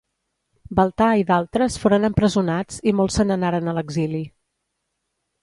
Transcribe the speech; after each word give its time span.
Baltà 0.77 1.09
i 1.21 1.25
d'altres 1.27 1.75
foren 1.83 2.07
empresonats 2.09 2.81
i 2.93 2.95
molts 3.01 3.19
se 3.21 3.27
n'anaren 3.29 3.75
a 3.75 3.79
l'exili. 3.81 4.25